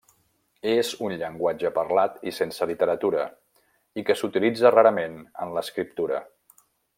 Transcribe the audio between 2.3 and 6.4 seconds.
i sense literatura, i que s'utilitza rarament en l'escriptura.